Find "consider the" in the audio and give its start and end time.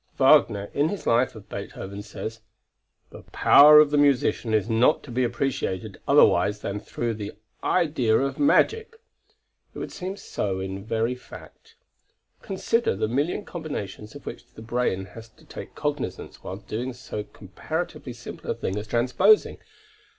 12.41-13.07